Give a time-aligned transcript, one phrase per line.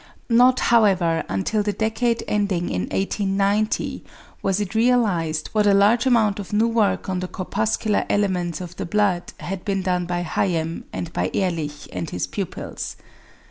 [0.31, 4.03] Not, however, until the decade ending in 1890
[4.41, 8.77] was it realised what a large amount of new work on the corpuscular elements of
[8.77, 12.95] the blood had been done by Hayem, and by Ehrlich and his pupils.